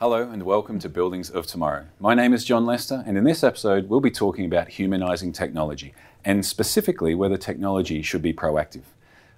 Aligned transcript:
Hello 0.00 0.28
and 0.28 0.42
welcome 0.42 0.80
to 0.80 0.88
Buildings 0.88 1.30
of 1.30 1.46
Tomorrow. 1.46 1.86
My 2.00 2.14
name 2.14 2.32
is 2.32 2.44
Jon 2.44 2.66
Lester, 2.66 3.04
and 3.06 3.16
in 3.16 3.22
this 3.22 3.44
episode, 3.44 3.88
we'll 3.88 4.00
be 4.00 4.10
talking 4.10 4.46
about 4.46 4.66
humanizing 4.66 5.30
technology 5.30 5.94
and 6.24 6.44
specifically 6.44 7.14
whether 7.14 7.36
technology 7.36 8.02
should 8.02 8.22
be 8.22 8.32
proactive. 8.32 8.82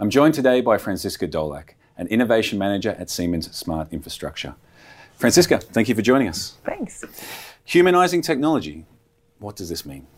I'm 0.00 0.10
joined 0.10 0.34
today 0.34 0.62
by 0.62 0.78
Franziska 0.78 1.28
Dolak, 1.28 1.74
an 1.96 2.08
innovation 2.08 2.58
manager 2.58 2.96
at 2.98 3.08
Siemens 3.08 3.54
Smart 3.56 3.92
Infrastructure. 3.92 4.56
Franziska, 5.14 5.58
thank 5.58 5.88
you 5.88 5.94
for 5.94 6.02
joining 6.02 6.26
us. 6.26 6.56
Thanks. 6.64 7.04
Humanizing 7.64 8.20
technology, 8.20 8.84
what 9.38 9.54
does 9.54 9.68
this 9.68 9.86
mean? 9.86 10.08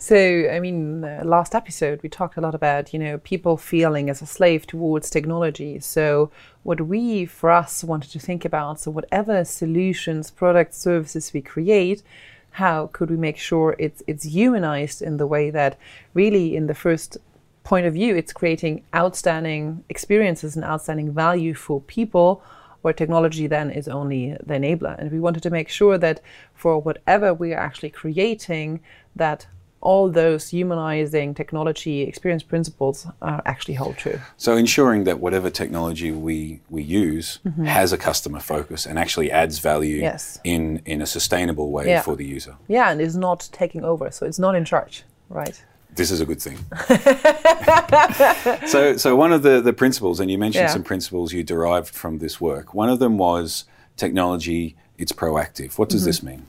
So, 0.00 0.16
I 0.50 0.60
mean, 0.60 1.02
last 1.24 1.54
episode 1.54 2.02
we 2.02 2.08
talked 2.08 2.38
a 2.38 2.40
lot 2.40 2.54
about, 2.54 2.94
you 2.94 2.98
know, 2.98 3.18
people 3.18 3.58
feeling 3.58 4.08
as 4.08 4.22
a 4.22 4.26
slave 4.26 4.66
towards 4.66 5.10
technology. 5.10 5.78
So, 5.78 6.30
what 6.62 6.80
we 6.80 7.26
for 7.26 7.50
us 7.50 7.84
wanted 7.84 8.10
to 8.12 8.18
think 8.18 8.46
about, 8.46 8.80
so 8.80 8.90
whatever 8.90 9.44
solutions, 9.44 10.30
products, 10.30 10.78
services 10.78 11.34
we 11.34 11.42
create, 11.42 12.02
how 12.52 12.88
could 12.94 13.10
we 13.10 13.18
make 13.18 13.36
sure 13.36 13.76
it's 13.78 14.02
it's 14.06 14.24
humanized 14.24 15.02
in 15.02 15.18
the 15.18 15.26
way 15.26 15.50
that 15.50 15.76
really 16.14 16.56
in 16.56 16.66
the 16.66 16.74
first 16.74 17.18
point 17.62 17.84
of 17.86 17.92
view 17.92 18.16
it's 18.16 18.32
creating 18.32 18.82
outstanding 18.94 19.84
experiences 19.90 20.56
and 20.56 20.64
outstanding 20.64 21.12
value 21.12 21.52
for 21.52 21.82
people 21.82 22.42
where 22.80 22.94
technology 22.94 23.46
then 23.46 23.70
is 23.70 23.86
only 23.86 24.30
the 24.46 24.54
enabler 24.54 24.98
and 24.98 25.12
we 25.12 25.20
wanted 25.20 25.42
to 25.42 25.50
make 25.50 25.68
sure 25.68 25.98
that 25.98 26.22
for 26.54 26.78
whatever 26.78 27.34
we 27.34 27.52
are 27.52 27.60
actually 27.60 27.90
creating 27.90 28.80
that 29.14 29.46
all 29.80 30.10
those 30.10 30.48
humanizing 30.48 31.34
technology 31.34 32.02
experience 32.02 32.42
principles 32.42 33.06
are 33.22 33.40
actually 33.46 33.74
hold 33.74 33.96
true. 33.96 34.20
So 34.36 34.56
ensuring 34.56 35.04
that 35.04 35.20
whatever 35.20 35.48
technology 35.48 36.10
we, 36.10 36.60
we 36.68 36.82
use 36.82 37.38
mm-hmm. 37.46 37.64
has 37.64 37.92
a 37.92 37.98
customer 37.98 38.40
focus 38.40 38.84
and 38.84 38.98
actually 38.98 39.30
adds 39.30 39.58
value 39.58 39.96
yes. 39.96 40.38
in, 40.44 40.82
in 40.84 41.00
a 41.00 41.06
sustainable 41.06 41.70
way 41.70 41.88
yeah. 41.88 42.02
for 42.02 42.14
the 42.14 42.26
user. 42.26 42.56
Yeah, 42.68 42.90
and 42.90 43.00
is 43.00 43.16
not 43.16 43.48
taking 43.52 43.82
over. 43.84 44.10
So 44.10 44.26
it's 44.26 44.38
not 44.38 44.54
in 44.54 44.66
charge, 44.66 45.04
right? 45.30 45.62
This 45.94 46.10
is 46.10 46.20
a 46.20 46.26
good 46.26 46.40
thing. 46.40 46.58
so, 48.68 48.96
so 48.96 49.16
one 49.16 49.32
of 49.32 49.42
the, 49.42 49.60
the 49.60 49.72
principles, 49.72 50.20
and 50.20 50.30
you 50.30 50.38
mentioned 50.38 50.64
yeah. 50.64 50.72
some 50.72 50.84
principles 50.84 51.32
you 51.32 51.42
derived 51.42 51.94
from 51.94 52.18
this 52.18 52.40
work. 52.40 52.74
One 52.74 52.88
of 52.90 52.98
them 52.98 53.18
was 53.18 53.64
technology, 53.96 54.76
it's 54.98 55.12
proactive. 55.12 55.78
What 55.78 55.88
does 55.88 56.02
mm-hmm. 56.02 56.08
this 56.08 56.22
mean? 56.22 56.46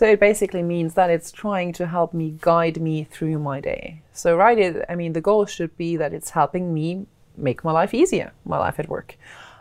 So 0.00 0.06
it 0.06 0.18
basically 0.18 0.62
means 0.62 0.94
that 0.94 1.10
it's 1.10 1.30
trying 1.30 1.74
to 1.74 1.86
help 1.86 2.14
me 2.14 2.38
guide 2.40 2.80
me 2.80 3.04
through 3.04 3.38
my 3.38 3.60
day. 3.60 4.00
So 4.14 4.34
right, 4.34 4.82
I 4.88 4.94
mean, 4.94 5.12
the 5.12 5.20
goal 5.20 5.44
should 5.44 5.76
be 5.76 5.98
that 5.98 6.14
it's 6.14 6.30
helping 6.30 6.72
me 6.72 7.04
make 7.36 7.62
my 7.64 7.72
life 7.72 7.92
easier, 7.92 8.32
my 8.46 8.56
life 8.56 8.80
at 8.80 8.88
work. 8.88 9.18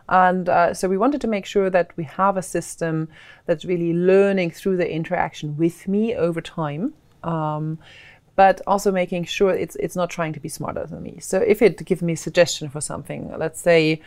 And 0.08 0.48
uh, 0.48 0.74
so 0.74 0.88
we 0.88 0.98
wanted 0.98 1.20
to 1.20 1.28
make 1.28 1.46
sure 1.46 1.70
that 1.70 1.92
we 1.98 2.06
have 2.06 2.38
a 2.38 2.42
system 2.42 3.10
that's 3.48 3.66
really 3.66 3.92
learning 3.92 4.52
through 4.52 4.78
the 4.78 4.90
interaction 4.90 5.58
with 5.58 5.90
me 5.90 6.16
over 6.16 6.40
time. 6.40 6.94
Um, 7.22 7.78
but 8.38 8.62
also 8.66 8.94
making 8.94 9.26
sure 9.26 9.52
it's 9.52 9.76
it's 9.76 9.98
not 9.98 10.10
trying 10.10 10.32
to 10.32 10.40
be 10.40 10.48
smarter 10.48 10.86
than 10.86 11.04
me. 11.04 11.18
So 11.20 11.40
if 11.40 11.62
it 11.62 11.84
gives 11.84 12.02
me 12.02 12.14
a 12.14 12.24
suggestion 12.28 12.70
for 12.70 12.80
something, 12.80 13.38
let's 13.38 13.60
say 13.60 14.02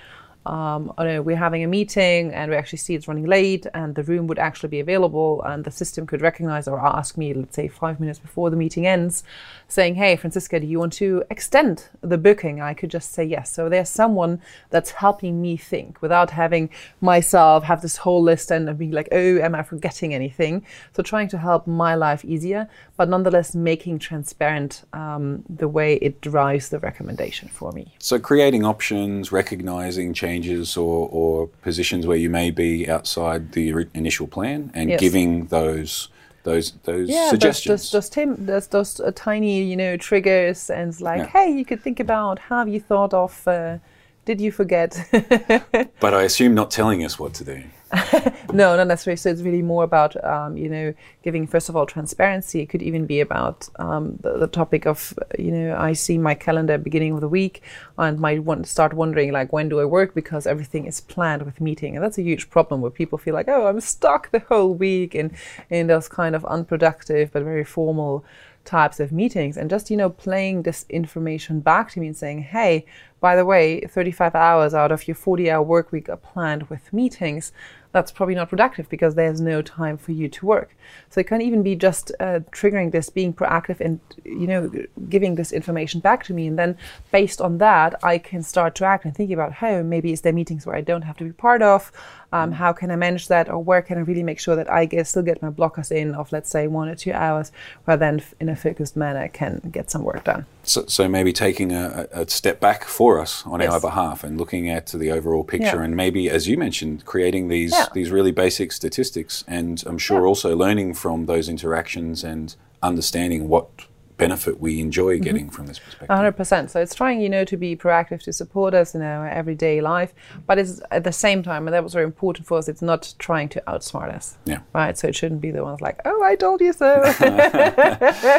um, 0.45 0.93
we're 0.99 1.37
having 1.37 1.63
a 1.63 1.67
meeting 1.67 2.33
and 2.33 2.51
we 2.51 2.57
actually 2.57 2.79
see 2.79 2.95
it's 2.95 3.07
running 3.07 3.27
late 3.27 3.67
and 3.75 3.95
the 3.95 4.03
room 4.03 4.27
would 4.27 4.39
actually 4.39 4.69
be 4.69 4.81
available 4.81 5.43
and 5.45 5.65
the 5.65 5.71
system 5.71 6.07
could 6.07 6.21
recognize 6.21 6.67
or 6.67 6.81
ask 6.81 7.17
me, 7.17 7.33
let's 7.33 7.55
say 7.55 7.69
five 7.69 8.01
minutes 8.01 8.19
before 8.19 8.51
the 8.51 8.57
meeting 8.57 8.87
ends, 8.87 9.23
saying, 9.69 9.95
Hey, 9.95 10.17
Franziska, 10.17 10.59
do 10.59 10.67
you 10.67 10.79
want 10.79 10.93
to 10.95 11.23
extend 11.31 11.89
the 12.01 12.19
booking? 12.19 12.61
I 12.61 12.75
could 12.75 12.91
just 12.91 13.13
say 13.13 13.25
yes. 13.25 13.53
So 13.53 13.69
there's 13.69 13.89
someone 13.89 14.41
that's 14.71 14.91
helping 14.91 15.41
me 15.41 15.57
think 15.57 16.03
without 16.03 16.31
having 16.31 16.71
myself 17.01 17.65
have 17.65 17.81
this 17.81 17.99
whole 17.99 18.23
list 18.23 18.51
and 18.51 18.77
being 18.77 18.91
like, 18.91 19.09
Oh, 19.13 19.39
am 19.39 19.55
I 19.55 19.63
forgetting 19.63 20.13
anything? 20.13 20.67
So 20.97 21.03
trying 21.03 21.29
to 21.29 21.39
help 21.39 21.67
my 21.67 21.95
life 21.95 22.25
easier, 22.25 22.69
but 22.97 23.09
nonetheless 23.09 23.55
making 23.55 24.01
transparent 24.01 24.83
um, 24.93 25.45
the 25.49 25.69
way 25.69 25.95
it 25.97 26.21
drives 26.21 26.71
the 26.71 26.81
recommendation 26.81 27.49
for 27.49 27.71
me. 27.73 27.95
So 27.99 28.19
creating 28.19 28.65
options, 28.65 29.31
recognizing 29.31 30.13
change 30.13 30.32
changes 30.33 30.77
or, 30.77 31.09
or 31.11 31.47
positions 31.63 32.07
where 32.07 32.17
you 32.17 32.31
may 32.31 32.51
be 32.51 32.89
outside 32.89 33.53
the 33.53 33.87
initial 33.95 34.27
plan 34.27 34.71
and 34.75 34.91
yes. 34.91 35.01
giving 35.01 35.47
those 35.47 36.09
those 36.45 36.73
those 36.85 37.09
yeah, 37.09 37.31
suggestions. 37.31 37.83
Those, 37.83 37.91
those, 37.91 38.09
tim- 38.09 38.47
those, 38.47 38.67
those 38.69 39.01
uh, 39.01 39.13
tiny 39.15 39.63
you 39.63 39.77
know 39.77 39.97
triggers 39.97 40.71
and 40.71 40.89
like, 41.01 41.19
yeah. 41.19 41.27
hey, 41.27 41.49
you 41.59 41.65
could 41.65 41.81
think 41.83 42.01
about 42.01 42.39
have 42.39 42.69
you 42.69 42.81
thought 42.81 43.15
of. 43.15 43.47
Uh, 43.47 43.79
did 44.25 44.41
you 44.41 44.53
forget? 44.53 44.91
but 46.05 46.15
I 46.15 46.23
assume 46.23 46.55
not 46.55 46.71
telling 46.71 47.05
us 47.05 47.19
what 47.19 47.35
to 47.35 47.45
do. 47.45 47.61
no, 48.53 48.75
not 48.77 48.87
necessarily. 48.87 49.17
So 49.17 49.31
it's 49.31 49.43
really 49.43 49.61
more 49.61 49.85
about, 49.85 50.23
um, 50.25 50.57
you 50.57 50.69
know, 50.69 50.95
giving 51.23 51.47
first 51.47 51.69
of 51.69 51.77
all 51.77 51.85
transparency. 51.85 52.61
It 52.61 52.67
could 52.67 52.83
even 52.83 53.05
be 53.05 53.21
about 53.21 53.69
um, 53.77 54.17
the, 54.23 54.39
the, 54.39 54.47
topic 54.47 54.87
of, 54.87 55.13
you 55.39 55.51
know, 55.51 55.77
I 55.77 55.93
see 55.93 56.17
my 56.17 56.35
calendar 56.35 56.79
beginning 56.79 57.13
of 57.13 57.21
the 57.21 57.29
week 57.29 57.63
and 57.99 58.19
might 58.19 58.45
want 58.45 58.67
start 58.67 58.95
wondering 58.95 59.33
like 59.33 59.53
when 59.53 59.69
do 59.69 59.81
I 59.81 59.85
work 59.85 60.15
because 60.15 60.47
everything 60.47 60.87
is 60.87 61.01
planned 61.01 61.43
with 61.43 61.61
meeting, 61.61 61.95
and 61.95 62.03
that's 62.03 62.19
a 62.19 62.23
huge 62.23 62.49
problem 62.49 62.81
where 62.81 62.91
people 62.91 63.19
feel 63.19 63.35
like, 63.35 63.49
oh, 63.49 63.67
I'm 63.67 63.81
stuck 63.81 64.31
the 64.31 64.41
whole 64.41 64.75
week 64.75 65.15
in 65.15 65.35
in 65.69 65.87
those 65.87 66.09
kind 66.09 66.35
of 66.35 66.45
unproductive 66.47 67.33
but 67.33 67.43
very 67.43 67.65
formal 67.65 68.25
types 68.65 69.01
of 69.01 69.11
meetings 69.11 69.57
and 69.57 69.69
just 69.69 69.91
you 69.91 69.97
know 69.97 70.09
playing 70.09 70.63
this 70.63 70.87
information 70.89 71.61
back 71.61 71.91
to 71.91 71.99
me 71.99 72.07
and 72.07 72.17
saying 72.17 72.43
hey 72.43 72.85
by 73.21 73.35
the 73.35 73.45
way 73.45 73.81
35 73.81 74.35
hours 74.35 74.73
out 74.73 74.93
of 74.93 75.09
your 75.09 75.15
40 75.15 75.51
hour 75.51 75.63
work 75.63 75.91
week 75.91 76.09
are 76.09 76.17
planned 76.17 76.69
with 76.71 76.93
meetings 76.93 77.53
that's 77.93 78.11
probably 78.11 78.35
not 78.35 78.49
productive 78.49 78.89
because 78.89 79.15
there's 79.15 79.41
no 79.41 79.63
time 79.63 79.97
for 79.97 80.13
you 80.13 80.29
to 80.29 80.47
work. 80.47 80.75
So 81.11 81.21
it 81.21 81.27
can 81.27 81.43
even 81.43 81.63
be 81.63 81.77
just 81.77 82.11
uh, 82.19 82.41
triggering 82.51 82.91
this, 82.91 83.11
being 83.11 83.33
proactive, 83.33 83.81
and 83.81 84.01
you 84.25 84.47
know, 84.47 84.71
giving 85.09 85.35
this 85.35 85.53
information 85.53 86.01
back 86.01 86.25
to 86.25 86.35
me, 86.35 86.47
and 86.47 86.59
then 86.59 86.77
based 87.11 87.41
on 87.41 87.59
that, 87.59 88.03
I 88.03 88.19
can 88.19 88.43
start 88.43 88.75
to 88.77 88.85
act 88.85 89.05
and 89.05 89.15
think 89.15 89.31
about 89.31 89.53
how 89.53 89.83
maybe 89.83 90.13
is 90.13 90.23
there 90.23 90.33
meetings 90.33 90.67
where 90.67 90.77
I 90.77 90.81
don't 90.81 91.03
have 91.03 91.17
to 91.19 91.25
be 91.25 91.33
part 91.33 91.63
of. 91.63 91.93
Um, 92.35 92.53
how 92.53 92.73
can 92.73 92.91
I 92.91 92.97
manage 92.97 93.29
that, 93.29 93.51
or 93.51 93.63
where 93.63 93.83
can 93.83 93.99
I 93.99 94.01
really 94.01 94.23
make 94.23 94.41
sure 94.41 94.57
that 94.57 94.71
I 94.71 94.87
get, 94.87 95.07
still 95.07 95.23
get 95.23 95.43
my 95.43 95.51
blockers 95.51 95.93
in 95.93 96.15
of 96.15 96.33
let's 96.33 96.49
say 96.49 96.67
one 96.67 96.89
or 96.89 96.95
two 96.95 97.13
hours, 97.13 97.53
where 97.85 97.99
then 97.99 98.23
in 98.41 98.49
a 98.49 98.57
focused 98.57 98.97
manner 98.97 99.29
can 99.29 99.61
get 99.71 99.91
some 99.91 100.03
work 100.03 100.25
done. 100.25 100.47
So, 100.65 100.85
so 100.87 101.09
maybe 101.09 101.33
taking 101.33 101.73
a, 101.73 102.07
a, 102.13 102.29
step 102.29 102.61
back 102.61 102.85
for 102.85 103.19
us 103.19 103.45
on 103.47 103.61
yes. 103.61 103.73
our 103.73 103.81
behalf 103.81 104.23
and 104.23 104.39
looking 104.39 104.71
at 104.71 104.87
the 104.87 105.11
overall 105.11 105.43
picture, 105.43 105.79
yeah. 105.79 105.83
and 105.83 105.97
maybe, 105.97 106.31
as 106.31 106.47
you 106.47 106.57
mentioned, 106.57 107.05
creating 107.05 107.49
these 107.49 107.73
yeah. 107.73 107.87
these 107.93 108.11
really 108.11 108.31
basic 108.31 108.71
statistics, 108.71 109.43
and 109.49 109.83
I'm 109.87 109.99
sure 109.99 110.21
yeah. 110.21 110.27
also 110.27 110.57
learning 110.57 110.95
from 110.95 111.27
those 111.27 111.49
interactions 111.49 112.23
and 112.23 112.55
understanding 112.81 113.49
what 113.49 113.69
benefit 114.17 114.61
we 114.61 114.81
enjoy 114.81 115.15
mm-hmm. 115.15 115.25
getting 115.25 115.47
mm-hmm. 115.47 115.55
from 115.55 115.67
this 115.67 115.79
perspective. 115.79 116.09
100%. 116.09 116.71
So 116.71 116.81
it's 116.81 116.95
trying, 116.95 117.21
you 117.21 117.29
know, 117.29 117.45
to 117.45 117.57
be 117.57 117.77
proactive 117.77 118.23
to 118.23 118.33
support 118.33 118.75
us 118.75 118.95
in 118.95 119.03
our 119.03 119.29
everyday 119.29 119.81
life, 119.81 120.15
but 120.47 120.59
it's 120.59 120.81
at 120.91 121.05
the 121.05 121.13
same 121.13 121.43
time, 121.43 121.67
and 121.67 121.75
that 121.75 121.83
was 121.83 121.93
very 121.93 122.05
important 122.05 122.47
for 122.47 122.59
us, 122.59 122.69
it's 122.69 122.83
not 122.83 123.15
trying 123.19 123.49
to 123.51 123.63
outsmart 123.67 124.15
us. 124.15 124.39
Yeah. 124.45 124.61
Right? 124.75 124.97
So 124.97 125.09
it 125.09 125.17
shouldn't 125.17 125.41
be 125.41 125.51
the 125.51 125.65
ones 125.65 125.81
like, 125.81 126.01
oh, 126.05 126.23
I 126.23 126.37
told 126.37 126.61
you 126.61 126.73
so. 126.73 127.01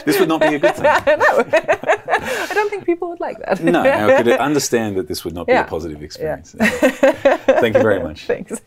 this 0.05 0.19
would 0.19 0.29
not 0.29 0.41
be 0.41 0.55
a 0.55 0.59
good 0.59 0.75
thing. 0.75 0.83
no. 1.07 1.43
I 2.15 2.51
don't 2.53 2.69
think 2.69 2.85
people 2.85 3.09
would 3.09 3.19
like 3.19 3.39
that. 3.39 3.61
no, 3.63 3.81
I 3.81 4.21
could 4.21 4.31
understand 4.33 4.97
that 4.97 5.07
this 5.07 5.25
would 5.25 5.33
not 5.33 5.47
be 5.47 5.53
yeah. 5.53 5.65
a 5.65 5.67
positive 5.67 6.01
experience. 6.01 6.55
Yeah. 6.59 6.69
Thank 7.37 7.75
you 7.75 7.81
very 7.81 8.01
much. 8.01 8.25
Thanks. 8.25 8.61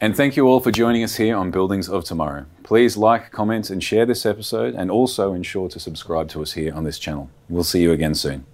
And 0.00 0.16
thank 0.16 0.36
you 0.36 0.46
all 0.46 0.60
for 0.60 0.70
joining 0.70 1.02
us 1.02 1.16
here 1.16 1.36
on 1.36 1.50
Buildings 1.50 1.88
of 1.88 2.04
Tomorrow. 2.04 2.46
Please 2.62 2.96
like, 2.96 3.30
comment, 3.30 3.70
and 3.70 3.82
share 3.82 4.06
this 4.06 4.26
episode, 4.26 4.74
and 4.74 4.90
also 4.90 5.32
ensure 5.32 5.68
to 5.68 5.80
subscribe 5.80 6.28
to 6.30 6.42
us 6.42 6.52
here 6.52 6.74
on 6.74 6.84
this 6.84 6.98
channel. 6.98 7.30
We'll 7.48 7.64
see 7.64 7.82
you 7.82 7.92
again 7.92 8.14
soon. 8.14 8.44